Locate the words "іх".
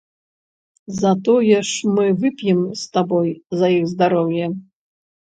3.77-3.85